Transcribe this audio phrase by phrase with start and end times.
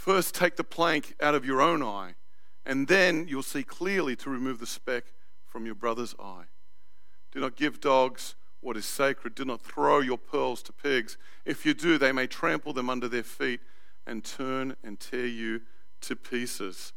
[0.00, 2.14] First take the plank out of your own eye,
[2.64, 5.12] and then you'll see clearly to remove the speck
[5.44, 6.44] from your brother's eye.
[7.32, 9.34] Do not give dogs what is sacred.
[9.34, 11.18] Do not throw your pearls to pigs.
[11.44, 13.60] If you do, they may trample them under their feet
[14.06, 15.60] and turn and tear you
[16.00, 16.94] to pieces.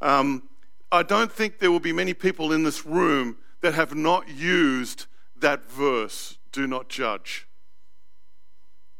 [0.00, 0.48] Um,
[0.90, 5.06] I don't think there will be many people in this room that have not used
[5.36, 7.46] that verse, do not judge.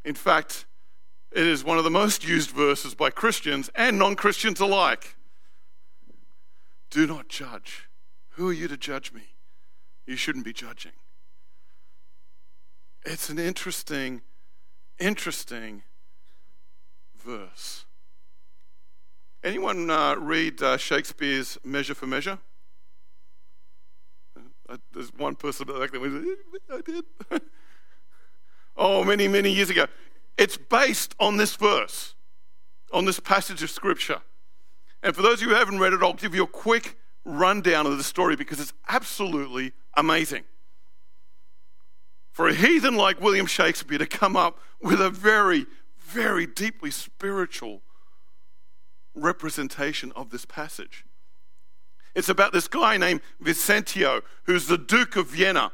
[0.04, 0.64] In fact,
[1.34, 5.16] it is one of the most used verses by Christians and non Christians alike.
[6.91, 7.89] Do not judge.
[8.30, 9.22] Who are you to judge me?
[10.06, 10.92] You shouldn't be judging.
[13.05, 14.22] It's an interesting,
[14.98, 15.83] interesting
[17.16, 17.84] verse.
[19.42, 22.39] Anyone uh, read uh, Shakespeare's Measure for Measure?
[24.69, 25.77] Uh, there's one person that
[26.70, 27.05] I did.
[28.77, 29.86] oh, many, many years ago.
[30.38, 32.14] It's based on this verse,
[32.92, 34.22] on this passage of Scripture.
[35.02, 37.86] And for those of you who haven't read it, I'll give you a quick rundown
[37.86, 40.44] of the story because it's absolutely amazing.
[42.33, 45.66] For a heathen like William Shakespeare to come up with a very,
[45.98, 47.83] very deeply spiritual
[49.14, 51.05] representation of this passage.
[52.14, 55.73] It's about this guy named Vincentio, who's the Duke of Vienna.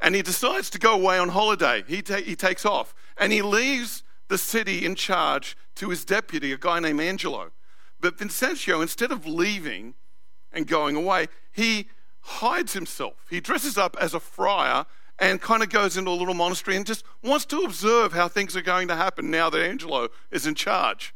[0.00, 1.84] And he decides to go away on holiday.
[1.86, 6.52] He, ta- he takes off and he leaves the city in charge to his deputy,
[6.52, 7.52] a guy named Angelo.
[8.00, 9.94] But Vincentio, instead of leaving
[10.52, 11.88] and going away, he
[12.20, 13.14] hides himself.
[13.28, 14.86] He dresses up as a friar
[15.18, 18.56] and kind of goes into a little monastery and just wants to observe how things
[18.56, 21.14] are going to happen now that Angelo is in charge.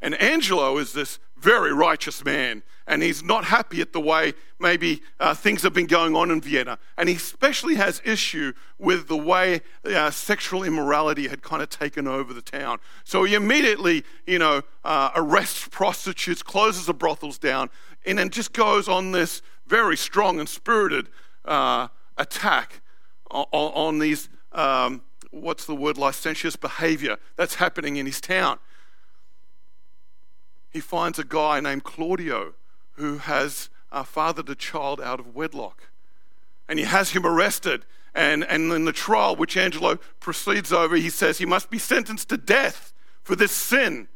[0.00, 5.02] And Angelo is this very righteous man, and he's not happy at the way maybe
[5.20, 6.78] uh, things have been going on in Vienna.
[6.96, 12.08] And he especially has issue with the way uh, sexual immorality had kind of taken
[12.08, 12.78] over the town.
[13.04, 17.70] So he immediately, you know, uh, arrests prostitutes, closes the brothels down,
[18.04, 21.08] and then just goes on this very strong and spirited
[21.44, 22.80] uh, attack
[23.30, 28.58] on, on these, um, what's the word, licentious behavior that's happening in his town
[30.70, 32.54] he finds a guy named Claudio
[32.92, 35.88] who has uh, fathered a child out of wedlock.
[36.68, 37.84] And he has him arrested.
[38.14, 42.28] And, and in the trial, which Angelo proceeds over, he says he must be sentenced
[42.30, 42.92] to death
[43.22, 44.08] for this sin.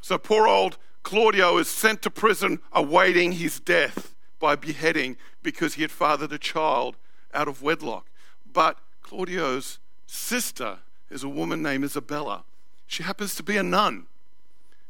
[0.00, 5.82] So poor old Claudio is sent to prison awaiting his death by beheading because he
[5.82, 6.96] had fathered a child
[7.32, 8.06] out of wedlock.
[8.50, 12.44] But Claudio's sister is a woman named Isabella.
[12.86, 14.06] She happens to be a nun.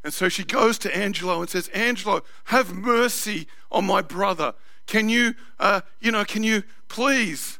[0.03, 4.53] And so she goes to Angelo and says, Angelo, have mercy on my brother.
[4.87, 7.59] Can you, uh, you know, can you please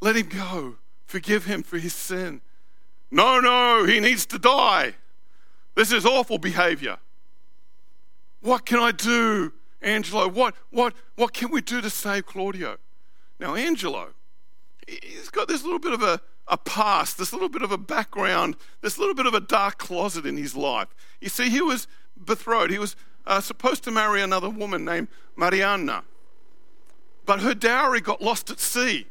[0.00, 0.76] let him go?
[1.06, 2.40] Forgive him for his sin.
[3.10, 4.94] No, no, he needs to die.
[5.74, 6.96] This is awful behavior.
[8.40, 9.52] What can I do,
[9.82, 10.28] Angelo?
[10.28, 12.78] What, what, what can we do to save Claudio?
[13.38, 14.08] Now, Angelo,
[14.88, 16.20] he's got this little bit of a,
[16.52, 20.26] a past, this little bit of a background, this little bit of a dark closet
[20.26, 20.88] in his life.
[21.18, 21.88] You see, he was
[22.22, 22.70] betrothed.
[22.70, 22.94] He was
[23.26, 26.04] uh, supposed to marry another woman named Mariana.
[27.24, 29.06] But her dowry got lost at sea.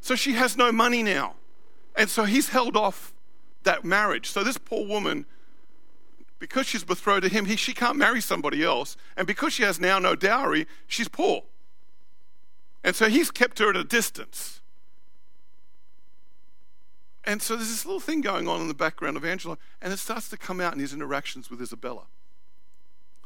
[0.00, 1.34] So she has no money now.
[1.94, 3.12] And so he's held off
[3.64, 4.30] that marriage.
[4.30, 5.26] So this poor woman,
[6.38, 8.96] because she's betrothed to him, he, she can't marry somebody else.
[9.14, 11.42] And because she has now no dowry, she's poor.
[12.82, 14.61] And so he's kept her at a distance.
[17.24, 19.98] And so there's this little thing going on in the background of Angelo, and it
[19.98, 22.06] starts to come out in his interactions with Isabella.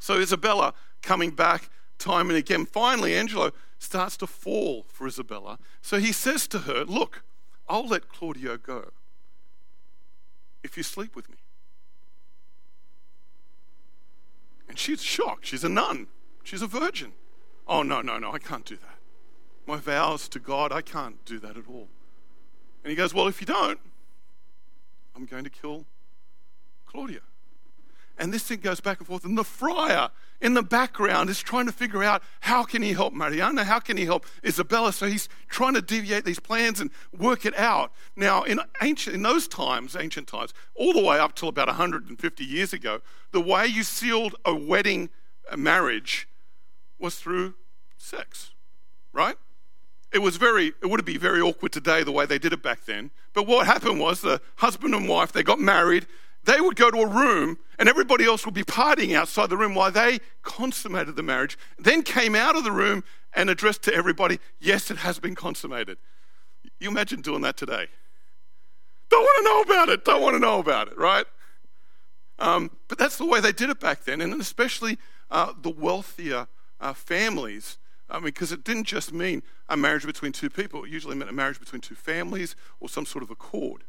[0.00, 2.66] So Isabella coming back time and again.
[2.66, 5.58] Finally, Angelo starts to fall for Isabella.
[5.80, 7.22] So he says to her, Look,
[7.68, 8.90] I'll let Claudio go
[10.62, 11.36] if you sleep with me.
[14.68, 15.46] And she's shocked.
[15.46, 16.08] She's a nun,
[16.42, 17.12] she's a virgin.
[17.68, 18.98] Oh, no, no, no, I can't do that.
[19.66, 21.88] My vows to God, I can't do that at all.
[22.86, 23.80] And he goes, Well, if you don't,
[25.16, 25.86] I'm going to kill
[26.86, 27.18] Claudia.
[28.16, 29.24] And this thing goes back and forth.
[29.24, 30.10] And the friar
[30.40, 33.64] in the background is trying to figure out how can he help Mariana?
[33.64, 34.92] How can he help Isabella?
[34.92, 37.90] So he's trying to deviate these plans and work it out.
[38.14, 42.44] Now, in ancient, in those times, ancient times, all the way up till about 150
[42.44, 43.00] years ago,
[43.32, 45.10] the way you sealed a wedding
[45.50, 46.28] a marriage
[47.00, 47.54] was through
[47.96, 48.52] sex,
[49.12, 49.34] right?
[50.12, 52.84] It was very, it would be very awkward today the way they did it back
[52.84, 53.10] then.
[53.34, 56.06] But what happened was the husband and wife, they got married,
[56.44, 59.74] they would go to a room and everybody else would be partying outside the room
[59.74, 63.04] while they consummated the marriage, then came out of the room
[63.34, 65.98] and addressed to everybody, Yes, it has been consummated.
[66.78, 67.86] You imagine doing that today.
[69.10, 71.26] Don't want to know about it, don't want to know about it, right?
[72.38, 74.98] Um, but that's the way they did it back then, and especially
[75.30, 76.48] uh, the wealthier
[76.80, 77.78] uh, families.
[78.08, 81.30] I mean, because it didn't just mean a marriage between two people, it usually meant
[81.30, 83.82] a marriage between two families or some sort of accord.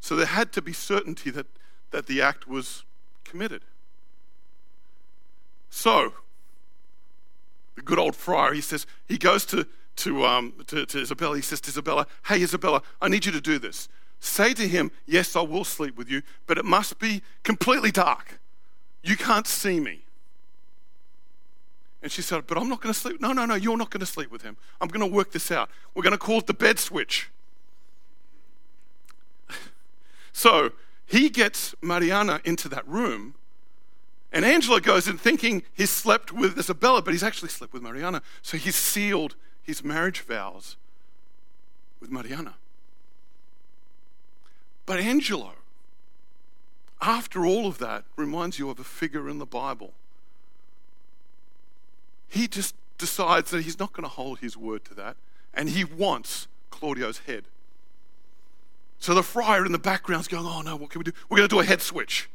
[0.00, 1.46] So there had to be certainty that
[1.90, 2.84] that the act was
[3.24, 3.62] committed.
[5.70, 6.14] So,
[7.74, 9.66] the good old friar, he says, he goes to,
[9.96, 11.36] to, um, to, to Isabella.
[11.36, 13.88] He says to Isabella, Hey, Isabella, I need you to do this.
[14.20, 18.40] Say to him, Yes, I will sleep with you, but it must be completely dark.
[19.02, 20.05] You can't see me.
[22.06, 23.20] And she said, But I'm not going to sleep.
[23.20, 24.56] No, no, no, you're not going to sleep with him.
[24.80, 25.68] I'm going to work this out.
[25.92, 27.30] We're going to call it the bed switch.
[30.32, 30.70] so
[31.04, 33.34] he gets Mariana into that room,
[34.32, 38.22] and Angelo goes in thinking he's slept with Isabella, but he's actually slept with Mariana.
[38.40, 40.76] So he's sealed his marriage vows
[41.98, 42.54] with Mariana.
[44.86, 45.54] But Angelo,
[47.02, 49.92] after all of that, reminds you of a figure in the Bible.
[52.28, 55.16] He just decides that he's not going to hold his word to that,
[55.54, 57.44] and he wants Claudio's head.
[58.98, 61.12] So the friar in the background is going, Oh no, what can we do?
[61.28, 62.28] We're going to do a head switch.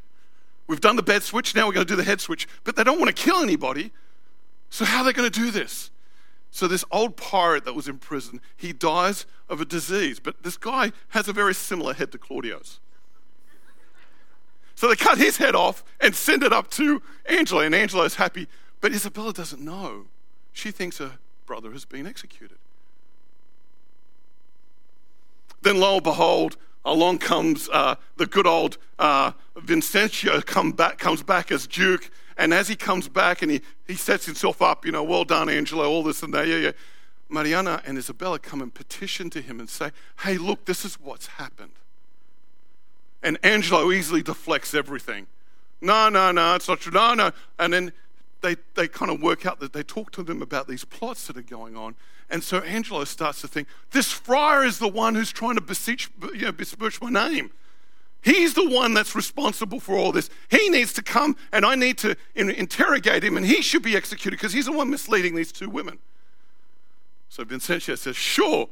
[0.68, 2.48] We've done the bed switch, now we're going to do the head switch.
[2.64, 3.92] But they don't want to kill anybody.
[4.70, 5.92] So how are they going to do this?
[6.52, 10.20] So this old pirate that was in prison, he dies of a disease.
[10.20, 12.80] But this guy has a very similar head to Claudio's.
[14.76, 18.48] So they cut his head off and send it up to Angela, and Angela's happy.
[18.82, 20.06] But Isabella doesn't know.
[20.52, 21.14] She thinks her
[21.46, 22.58] brother has been executed.
[25.62, 31.22] Then lo and behold, along comes uh, the good old uh, Vincentio come back, comes
[31.22, 32.10] back as Duke.
[32.38, 35.48] And as he comes back and he, he sets himself up, you know, well done,
[35.48, 36.72] Angelo, all this and that, yeah, yeah.
[37.30, 39.92] Mariana and Isabella come and petition to him and say,
[40.24, 41.72] hey, look, this is what's happened.
[43.24, 45.28] And Angelo easily deflects everything.
[45.80, 46.92] No, no, no, it's not true.
[46.92, 47.32] No, no.
[47.60, 47.94] And then
[48.42, 51.38] they, they kind of work out that they talk to them about these plots that
[51.38, 51.96] are going on.
[52.30, 56.10] And so Angelo starts to think, this friar is the one who's trying to beseech,
[56.34, 57.52] you know, besmirch my name.
[58.22, 60.30] He's the one that's responsible for all this.
[60.50, 64.38] He needs to come and I need to interrogate him and he should be executed
[64.38, 65.98] because he's the one misleading these two women.
[67.30, 68.70] So Vincentio says, Sure,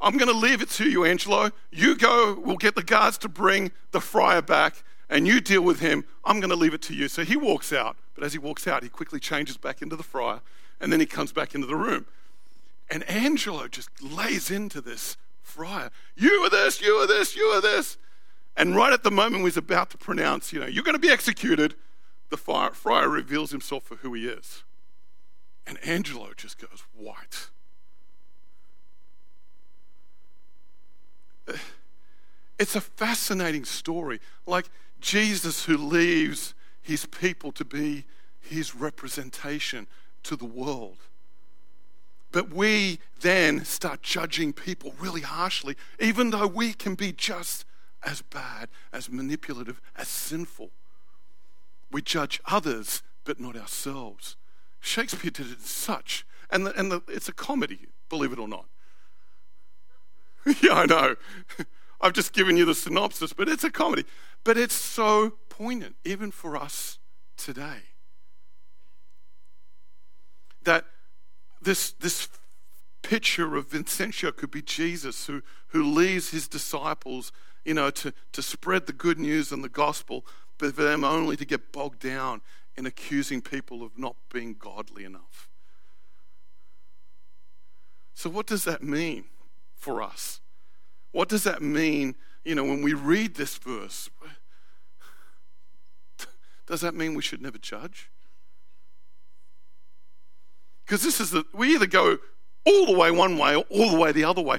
[0.00, 1.50] I'm going to leave it to you, Angelo.
[1.70, 5.80] You go, we'll get the guards to bring the friar back and you deal with
[5.80, 6.04] him.
[6.24, 7.08] I'm going to leave it to you.
[7.08, 7.96] So he walks out.
[8.14, 10.40] But as he walks out, he quickly changes back into the friar
[10.80, 12.06] and then he comes back into the room.
[12.88, 15.90] And Angelo just lays into this friar.
[16.16, 17.98] You are this, you are this, you are this.
[18.56, 21.10] And right at the moment he's about to pronounce, you know, you're going to be
[21.10, 21.74] executed,
[22.30, 24.62] the friar reveals himself for who he is.
[25.66, 27.50] And Angelo just goes white.
[32.58, 34.20] It's a fascinating story.
[34.46, 34.66] Like
[35.00, 38.04] Jesus who leaves his people to be
[38.40, 39.86] his representation
[40.24, 40.98] to the world.
[42.32, 47.64] But we then start judging people really harshly, even though we can be just
[48.02, 50.70] as bad, as manipulative, as sinful.
[51.90, 54.36] We judge others, but not ourselves.
[54.80, 58.66] Shakespeare did it such, and, the, and the, it's a comedy, believe it or not.
[60.62, 61.16] yeah, I know.
[62.00, 64.04] I've just given you the synopsis, but it's a comedy.
[64.44, 66.98] But it's so poignant, even for us
[67.36, 67.82] today.
[70.62, 70.84] That
[71.60, 72.28] this, this
[73.02, 77.32] picture of Vincentio could be Jesus who, who leaves his disciples,
[77.64, 80.26] you know, to, to spread the good news and the gospel,
[80.58, 82.40] but for them only to get bogged down
[82.76, 85.48] in accusing people of not being godly enough.
[88.14, 89.24] So, what does that mean
[89.74, 90.40] for us?
[91.12, 94.08] What does that mean, you know, when we read this verse?
[96.66, 98.10] Does that mean we should never judge?
[100.84, 102.18] Because this is the, we either go
[102.64, 104.58] all the way one way or all the way the other way.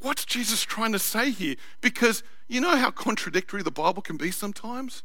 [0.00, 1.56] What's Jesus trying to say here?
[1.80, 5.02] Because you know how contradictory the Bible can be sometimes?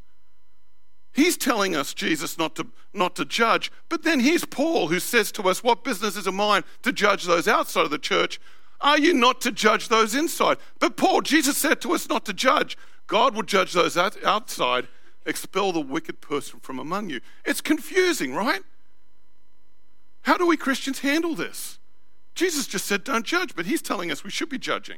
[1.14, 3.72] He's telling us, Jesus, not to, not to judge.
[3.88, 7.24] But then here's Paul who says to us, What business is it mine to judge
[7.26, 8.40] those outside of the church?
[8.82, 10.58] Are you not to judge those inside?
[10.80, 12.78] But Paul, Jesus said to us not to judge.
[13.08, 14.88] God will judge those outside,
[15.26, 17.22] expel the wicked person from among you.
[17.46, 18.62] It's confusing, right?
[20.24, 21.80] How do we Christians handle this?
[22.34, 24.98] Jesus just said, Don't judge, but he's telling us we should be judging.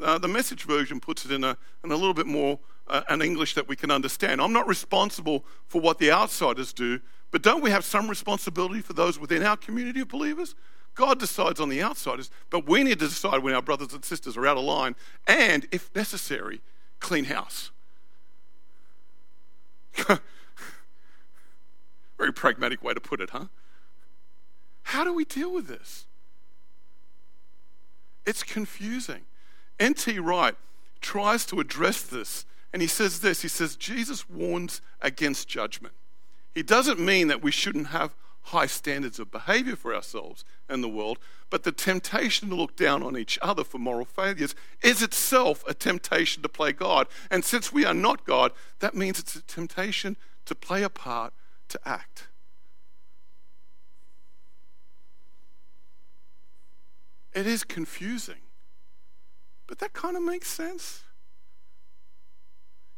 [0.00, 3.22] Uh, the message version puts it in a, in a little bit more uh, an
[3.22, 4.40] English that we can understand.
[4.40, 8.92] I'm not responsible for what the outsiders do, but don't we have some responsibility for
[8.92, 10.54] those within our community of believers?
[10.94, 14.36] God decides on the outsiders, but we need to decide when our brothers and sisters
[14.36, 14.94] are out of line
[15.26, 16.60] and, if necessary,
[17.00, 17.70] clean house.
[22.18, 23.46] Very pragmatic way to put it, huh?
[24.84, 26.06] How do we deal with this?
[28.26, 29.22] It's confusing.
[29.80, 30.18] N.T.
[30.18, 30.54] Wright
[31.00, 35.94] tries to address this and he says this he says, Jesus warns against judgment.
[36.54, 38.14] He doesn't mean that we shouldn't have
[38.46, 41.18] high standards of behavior for ourselves and the world,
[41.50, 45.74] but the temptation to look down on each other for moral failures is itself a
[45.74, 47.06] temptation to play God.
[47.30, 51.32] And since we are not God, that means it's a temptation to play a part,
[51.68, 52.28] to act.
[57.32, 58.42] It is confusing,
[59.66, 61.04] but that kind of makes sense.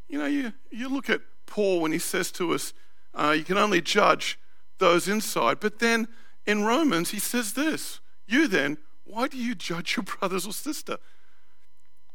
[0.08, 2.72] You know, you, you look at Paul when he says to us,
[3.14, 4.38] uh, you can only judge
[4.84, 5.60] those inside.
[5.60, 6.08] But then
[6.46, 10.98] in Romans, he says this You then, why do you judge your brothers or sister?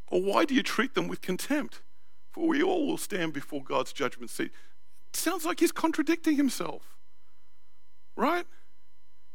[0.07, 1.81] Or why do you treat them with contempt?
[2.31, 4.51] For we all will stand before God's judgment seat.
[5.11, 6.95] It sounds like he's contradicting himself,
[8.15, 8.45] right?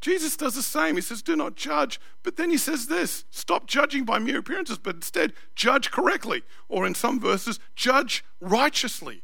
[0.00, 0.96] Jesus does the same.
[0.96, 2.00] He says, Do not judge.
[2.22, 6.42] But then he says this stop judging by mere appearances, but instead judge correctly.
[6.68, 9.22] Or in some verses, judge righteously.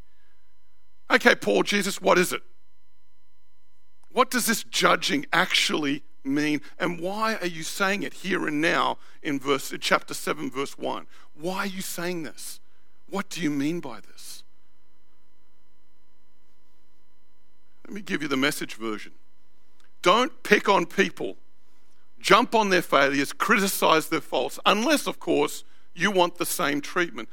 [1.11, 2.43] Okay, Paul, Jesus, what is it?
[4.13, 6.61] What does this judging actually mean?
[6.79, 11.07] And why are you saying it here and now in verse chapter 7, verse 1?
[11.35, 12.61] Why are you saying this?
[13.09, 14.45] What do you mean by this?
[17.87, 19.13] Let me give you the message version.
[20.03, 21.37] Don't pick on people,
[22.21, 25.65] jump on their failures, criticize their faults, unless, of course,
[25.95, 27.29] you want the same treatment.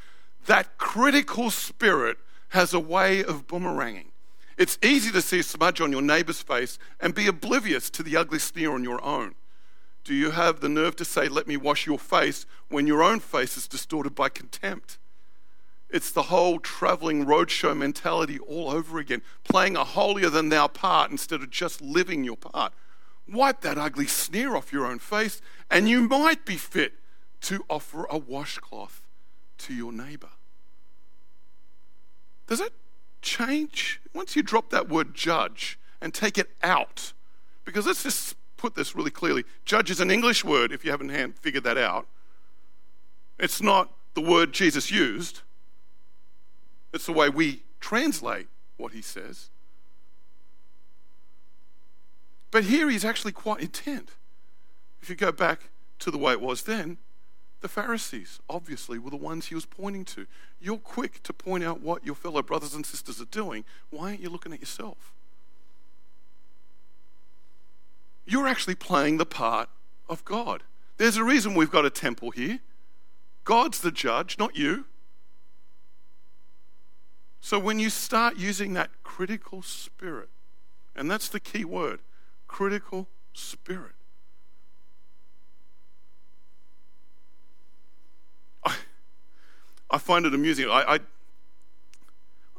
[0.47, 2.17] That critical spirit
[2.49, 4.07] has a way of boomeranging.
[4.57, 8.17] It's easy to see a smudge on your neighbor's face and be oblivious to the
[8.17, 9.35] ugly sneer on your own.
[10.03, 13.19] Do you have the nerve to say, Let me wash your face, when your own
[13.19, 14.97] face is distorted by contempt?
[15.89, 21.11] It's the whole traveling roadshow mentality all over again, playing a holier than thou part
[21.11, 22.73] instead of just living your part.
[23.29, 26.93] Wipe that ugly sneer off your own face, and you might be fit
[27.41, 29.05] to offer a washcloth
[29.59, 30.29] to your neighbor.
[32.47, 32.73] Does it
[33.27, 37.13] change once you drop that word judge and take it out?
[37.65, 41.11] Because let's just put this really clearly judge is an English word if you haven't
[41.39, 42.07] figured that out.
[43.37, 45.41] It's not the word Jesus used.
[46.93, 49.49] It's the way we translate what he says.
[52.49, 54.11] But here he's actually quite intent.
[55.01, 55.69] If you go back
[55.99, 56.97] to the way it was then,
[57.61, 60.27] the Pharisees obviously were the ones he was pointing to.
[60.61, 63.65] You're quick to point out what your fellow brothers and sisters are doing.
[63.89, 65.13] Why aren't you looking at yourself?
[68.25, 69.69] You're actually playing the part
[70.09, 70.63] of God.
[70.97, 72.59] There's a reason we've got a temple here.
[73.43, 74.85] God's the judge, not you.
[77.39, 80.29] So when you start using that critical spirit,
[80.95, 81.99] and that's the key word
[82.47, 83.96] critical spirit.
[89.89, 90.69] I find it amusing.
[90.69, 90.99] I, I,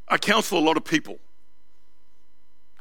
[0.08, 1.18] I counsel a lot of people.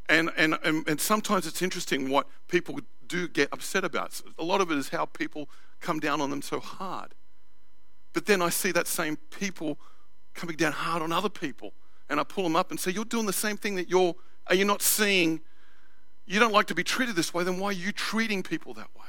[0.09, 4.21] And, and, and, and sometimes it's interesting what people do get upset about.
[4.39, 5.49] A lot of it is how people
[5.81, 7.13] come down on them so hard.
[8.13, 9.77] But then I see that same people
[10.33, 11.73] coming down hard on other people
[12.09, 14.15] and I pull them up and say, You're doing the same thing that you're,
[14.47, 15.41] are you not seeing?
[16.25, 18.89] You don't like to be treated this way, then why are you treating people that
[18.95, 19.03] way?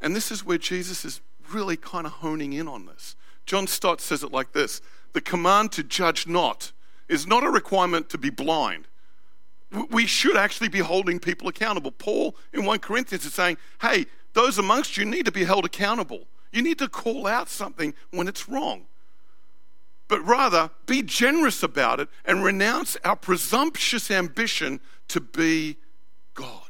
[0.00, 1.20] And this is where Jesus is
[1.52, 3.16] really kind of honing in on this.
[3.46, 4.80] John Stott says it like this
[5.12, 6.72] The command to judge not
[7.08, 8.86] is not a requirement to be blind.
[9.90, 11.90] We should actually be holding people accountable.
[11.90, 16.26] Paul in 1 Corinthians is saying, Hey, those amongst you need to be held accountable.
[16.52, 18.86] You need to call out something when it's wrong
[20.08, 25.76] but rather be generous about it and renounce our presumptuous ambition to be
[26.34, 26.63] God.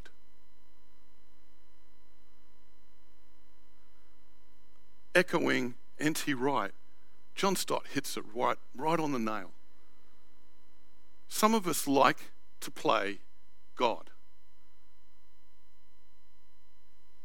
[5.15, 6.33] Echoing N.T.
[6.33, 6.71] Wright,
[7.33, 9.51] John Stott hits it right, right on the nail.
[11.29, 12.17] Some of us like
[12.59, 13.19] to play
[13.75, 14.09] God.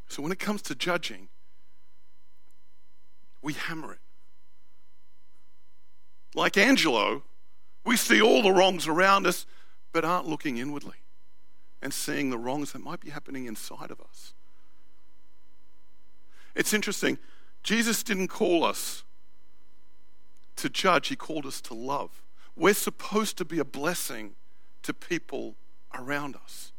[0.08, 1.28] So when it comes to judging,
[3.42, 3.98] we hammer it.
[6.34, 7.22] Like Angelo,
[7.84, 9.46] we see all the wrongs around us,
[9.92, 10.96] but aren't looking inwardly
[11.82, 14.34] and seeing the wrongs that might be happening inside of us.
[16.54, 17.18] It's interesting.
[17.62, 19.04] Jesus didn't call us
[20.56, 22.22] to judge, He called us to love.
[22.56, 24.32] We're supposed to be a blessing
[24.82, 25.54] to people
[25.94, 26.72] around us.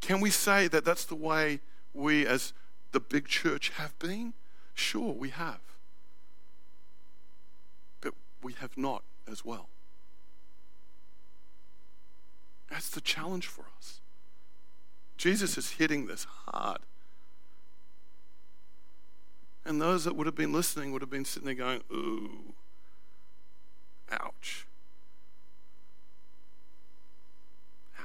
[0.00, 1.60] Can we say that that's the way
[1.94, 2.52] we, as
[2.92, 4.34] the big church, have been?
[4.74, 5.60] Sure, we have.
[8.00, 9.68] But we have not as well.
[12.68, 14.00] That's the challenge for us.
[15.16, 16.80] Jesus is hitting this hard.
[19.64, 22.52] And those that would have been listening would have been sitting there going, ooh,
[24.12, 24.66] ouch.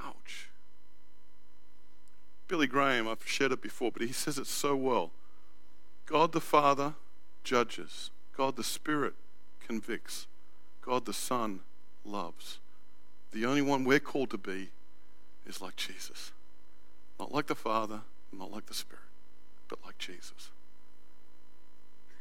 [0.06, 0.50] Ouch.
[2.48, 5.12] Billy Graham, I've shared it before, but he says it so well.
[6.06, 6.94] God the Father
[7.44, 9.14] judges, God the Spirit
[9.66, 10.28] convicts,
[10.82, 11.60] God the Son
[12.06, 12.60] loves.
[13.32, 14.70] The only one we're called to be
[15.46, 16.32] is like Jesus.
[17.20, 18.02] Not like the Father,
[18.32, 19.04] not like the Spirit,
[19.68, 20.50] but like Jesus.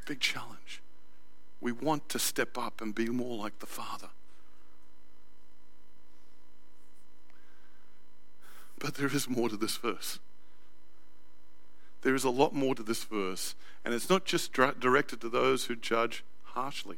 [0.09, 0.81] Big challenge.
[1.61, 4.09] We want to step up and be more like the Father.
[8.79, 10.19] But there is more to this verse.
[12.00, 13.55] There is a lot more to this verse.
[13.85, 16.97] And it's not just directed to those who judge harshly.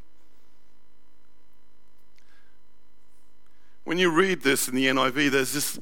[3.83, 5.81] When you read this in the NIV, there's this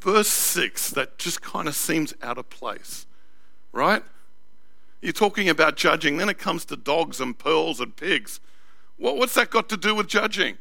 [0.00, 3.06] verse 6 that just kind of seems out of place,
[3.72, 4.02] right?
[5.06, 8.40] You're talking about judging, then it comes to dogs and pearls and pigs.
[8.96, 10.58] what's that got to do with judging?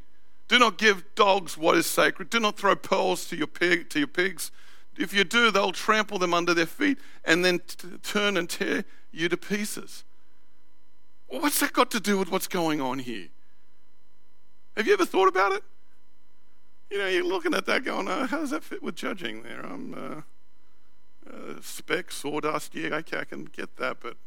[0.48, 2.30] Do not give dogs what is sacred.
[2.30, 4.52] Do not throw pearls to your, pig, to your pigs.
[5.00, 8.86] If you do, they'll trample them under their feet and then t- turn and tear
[9.12, 10.04] you to pieces.
[11.28, 13.30] what's that got to do with what's going on here?
[14.78, 15.64] Have you ever thought about it?
[16.92, 19.66] You know, you're looking at that going, oh, how does that fit with judging there?
[19.66, 24.18] I'm uh, uh, speck, sawdust, yeah, okay, I can get that, but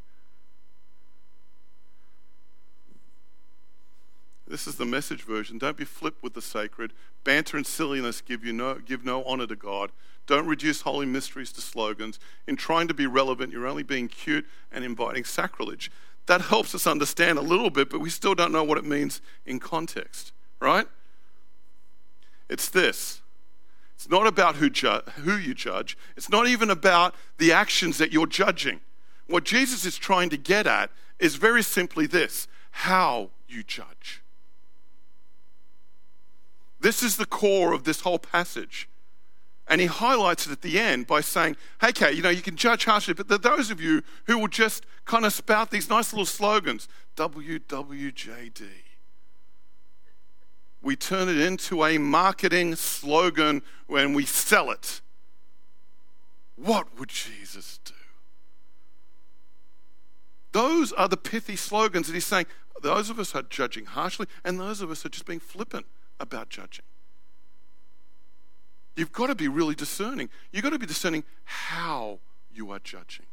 [4.49, 5.59] This is the message version.
[5.59, 6.95] Don't be flip with the sacred.
[7.23, 9.93] Banter and silliness give you no give no honor to God.
[10.27, 12.19] Don't reduce holy mysteries to slogans.
[12.47, 15.91] In trying to be relevant, you're only being cute and inviting sacrilege.
[16.27, 19.21] That helps us understand a little bit, but we still don't know what it means
[19.47, 20.87] in context, right?
[22.49, 23.21] It's this.
[23.95, 25.97] It's not about who, ju- who you judge.
[26.17, 28.81] It's not even about the actions that you're judging.
[29.27, 34.23] What Jesus is trying to get at is very simply this how you judge.
[36.81, 38.89] This is the core of this whole passage.
[39.67, 42.57] And he highlights it at the end by saying, hey, okay, you know, you can
[42.57, 46.25] judge harshly, but those of you who will just kind of spout these nice little
[46.25, 48.63] slogans WWJD.
[50.81, 55.03] We turn it into a marketing slogan when we sell it.
[56.57, 57.93] What would Jesus do?
[60.53, 62.47] Those are the pithy slogans that he's saying.
[62.81, 65.85] Those of us are judging harshly, and those of us are just being flippant
[66.21, 66.85] about judging.
[68.97, 70.29] You've got to be really discerning.
[70.53, 72.19] You've got to be discerning how
[72.53, 73.27] you are judging.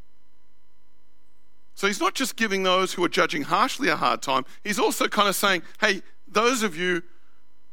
[1.74, 5.08] So he's not just giving those who are judging harshly a hard time, he's also
[5.08, 7.04] kind of saying, hey, those of you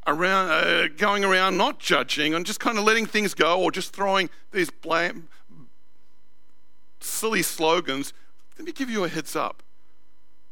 [0.07, 3.93] around, uh, going around not judging and just kind of letting things go or just
[3.93, 5.29] throwing these blame,
[7.01, 8.13] silly slogans,
[8.59, 9.63] let me give you a heads up.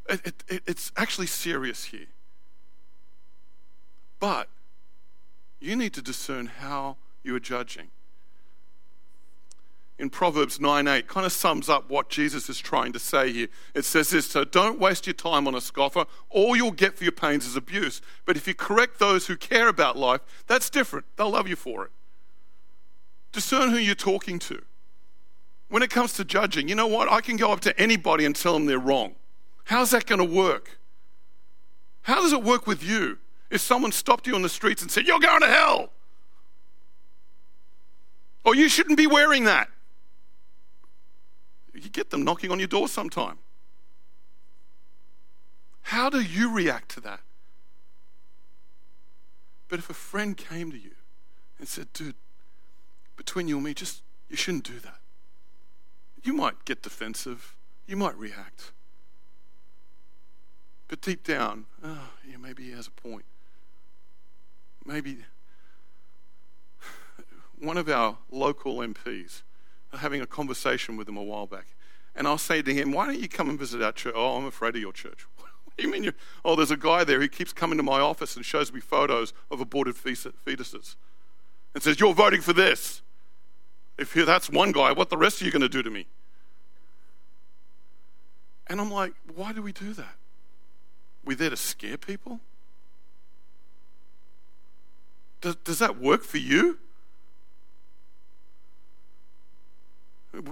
[0.09, 2.07] It, it, it's actually serious here.
[4.20, 4.48] But
[5.59, 7.88] you need to discern how you are judging.
[9.98, 13.48] In Proverbs 9 8, kind of sums up what Jesus is trying to say here.
[13.74, 16.06] It says this So don't waste your time on a scoffer.
[16.30, 18.00] All you'll get for your pains is abuse.
[18.24, 21.04] But if you correct those who care about life, that's different.
[21.16, 21.90] They'll love you for it.
[23.33, 24.62] Discern who you're talking to.
[25.68, 27.11] When it comes to judging, you know what?
[27.11, 29.14] I can go up to anybody and tell them they're wrong.
[29.64, 30.78] How's that going to work?
[32.02, 33.18] How does it work with you?
[33.50, 35.90] If someone stopped you on the streets and said, You're going to hell,
[38.44, 39.68] or you shouldn't be wearing that,
[41.74, 43.38] you get them knocking on your door sometime.
[45.82, 47.20] How do you react to that?
[49.68, 50.92] But if a friend came to you
[51.58, 52.16] and said, Dude,
[53.16, 54.98] between you and me, just you shouldn't do that.
[56.22, 57.54] You might get defensive,
[57.86, 58.72] you might react.
[60.88, 63.24] But deep down, oh, yeah, maybe he has a point.
[64.90, 65.18] Maybe
[67.61, 69.42] one of our local MPs,
[69.92, 71.76] having a conversation with him a while back,
[72.16, 74.14] and I'll say to him, Why don't you come and visit our church?
[74.16, 75.29] Oh, I'm afraid of your church.
[75.37, 76.03] what do you mean?
[76.03, 76.12] You...
[76.44, 79.33] Oh, there's a guy there who keeps coming to my office and shows me photos
[79.48, 80.96] of aborted fetuses
[81.72, 83.03] and says, You're voting for this.
[83.96, 86.07] If that's one guy, what the rest are you going to do to me?
[88.66, 90.16] And I'm like, Why do we do that?
[91.24, 92.40] We there to scare people?
[95.40, 96.79] Does, does that work for you?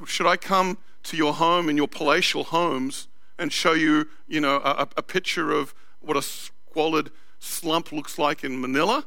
[0.07, 4.57] Should I come to your home in your palatial homes and show you, you know,
[4.57, 9.07] a, a picture of what a squalid slump looks like in Manila?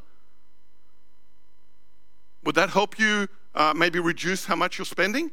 [2.44, 5.32] Would that help you uh, maybe reduce how much you're spending?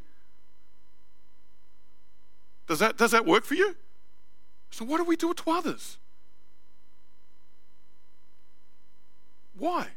[2.67, 3.77] Does that, does that work for you?
[4.71, 5.97] So, what do we do to others?
[9.57, 9.89] Why?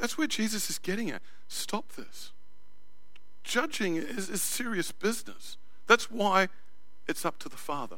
[0.00, 1.22] That's where Jesus is getting at.
[1.48, 2.32] Stop this.
[3.42, 5.56] Judging is, is serious business.
[5.86, 6.48] That's why
[7.08, 7.96] it's up to the Father.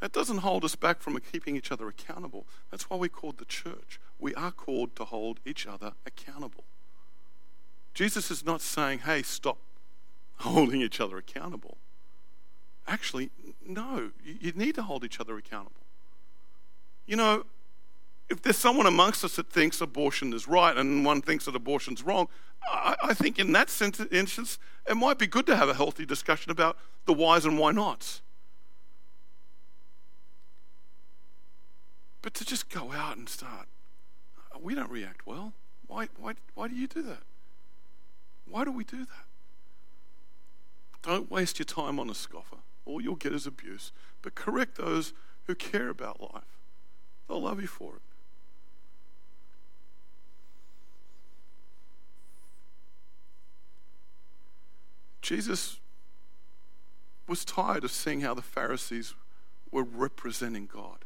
[0.00, 2.44] That doesn't hold us back from keeping each other accountable.
[2.72, 4.00] That's why we're called the church.
[4.18, 6.64] We are called to hold each other accountable.
[7.94, 9.58] Jesus is not saying, hey, stop
[10.38, 11.76] holding each other accountable.
[12.88, 13.30] Actually,
[13.64, 15.82] no, you need to hold each other accountable.
[17.06, 17.44] You know,
[18.32, 22.02] if there's someone amongst us that thinks abortion is right and one thinks that abortion's
[22.02, 22.28] wrong,
[22.66, 26.06] I, I think in that sense, instance, it might be good to have a healthy
[26.06, 28.22] discussion about the whys and why nots.
[32.22, 33.66] But to just go out and start,
[34.54, 35.52] uh, we don't react well.
[35.86, 37.24] Why, why, why do you do that?
[38.48, 39.26] Why do we do that?
[41.02, 42.58] Don't waste your time on a scoffer.
[42.86, 43.92] All you'll get is abuse.
[44.22, 45.12] But correct those
[45.46, 46.44] who care about life.
[47.28, 48.02] They'll love you for it.
[55.22, 55.78] Jesus
[57.26, 59.14] was tired of seeing how the Pharisees
[59.70, 61.04] were representing God.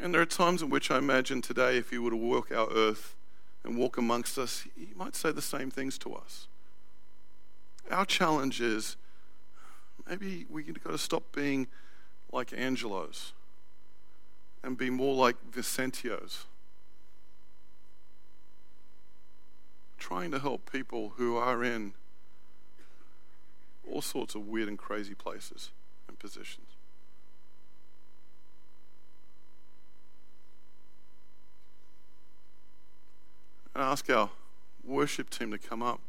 [0.00, 2.70] And there are times in which I imagine today, if he were to walk our
[2.70, 3.14] earth
[3.64, 6.46] and walk amongst us, he might say the same things to us.
[7.90, 8.96] Our challenge is
[10.08, 11.66] maybe we've got to stop being
[12.32, 13.32] like Angelos
[14.62, 16.44] and be more like Vincentios.
[19.98, 21.92] Trying to help people who are in
[23.90, 25.70] all sorts of weird and crazy places
[26.06, 26.66] and positions.
[33.74, 34.30] And ask our
[34.84, 36.00] worship team to come up.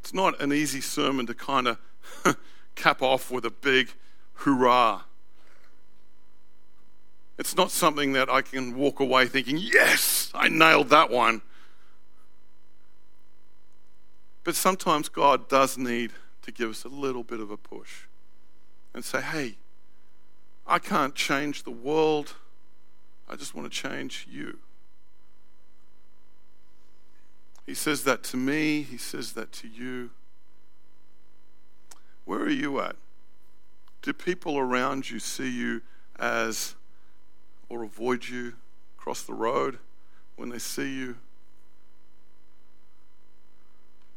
[0.00, 1.78] It's not an easy sermon to kind of
[2.74, 3.92] cap off with a big
[4.34, 5.02] hurrah.
[7.42, 11.42] It's not something that I can walk away thinking, yes, I nailed that one.
[14.44, 18.02] But sometimes God does need to give us a little bit of a push
[18.94, 19.56] and say, hey,
[20.68, 22.34] I can't change the world.
[23.28, 24.60] I just want to change you.
[27.66, 30.10] He says that to me, he says that to you.
[32.24, 32.94] Where are you at?
[34.00, 35.82] Do people around you see you
[36.20, 36.76] as,
[37.72, 38.52] or avoid you,
[38.98, 39.78] cross the road
[40.36, 41.16] when they see you?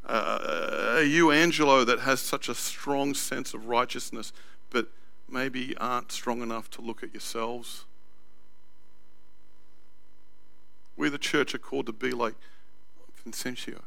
[0.05, 4.33] Uh, are you Angelo that has such a strong sense of righteousness,
[4.69, 4.89] but
[5.29, 7.85] maybe aren't strong enough to look at yourselves?
[10.97, 12.35] We, the church, are called to be like
[13.25, 13.83] Vincentio,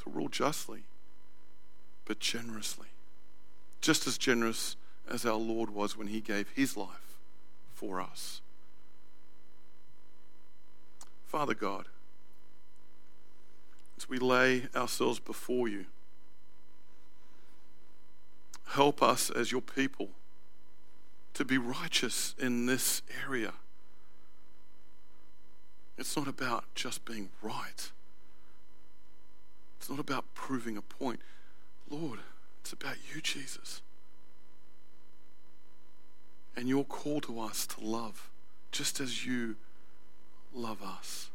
[0.00, 0.82] to rule justly
[2.04, 2.88] but generously.
[3.80, 4.76] Just as generous
[5.10, 7.05] as our Lord was when he gave his life
[7.76, 8.40] for us.
[11.26, 11.86] Father God,
[13.98, 15.84] as we lay ourselves before you,
[18.68, 20.08] help us as your people
[21.34, 23.52] to be righteous in this area.
[25.98, 27.90] It's not about just being right.
[29.78, 31.20] It's not about proving a point.
[31.90, 32.20] Lord,
[32.62, 33.82] it's about you, Jesus.
[36.56, 38.30] And your call to us to love,
[38.72, 39.56] just as you
[40.54, 41.30] love us.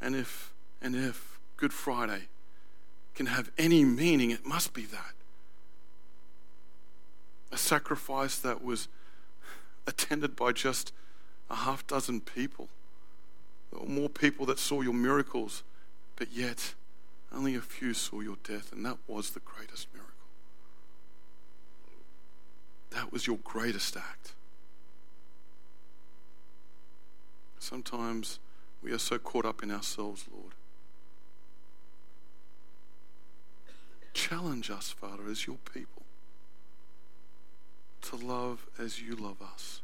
[0.00, 2.22] And if and if Good Friday
[3.14, 5.14] can have any meaning, it must be that.
[7.50, 8.88] A sacrifice that was
[9.86, 10.92] attended by just
[11.50, 12.68] a half dozen people.
[13.70, 15.62] There were more people that saw your miracles
[16.16, 16.74] But yet,
[17.32, 20.01] only a few saw your death, and that was the greatest miracle.
[22.94, 24.34] That was your greatest act.
[27.58, 28.38] Sometimes
[28.82, 30.52] we are so caught up in ourselves, Lord.
[34.12, 36.02] Challenge us, Father, as your people,
[38.02, 39.80] to love as you love us.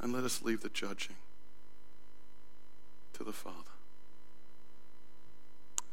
[0.00, 1.16] And let us leave the judging
[3.14, 3.56] to the Father.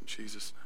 [0.01, 0.64] In Jesus' name,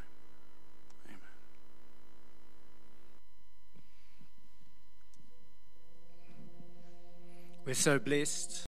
[7.69, 8.67] We're so blessed